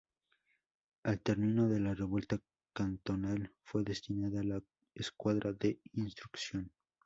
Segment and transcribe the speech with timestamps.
[1.03, 2.41] Al terminó de la revuelta
[2.73, 4.63] cantonal, fue destinada a la
[4.95, 6.71] Escuadra de Instrucción.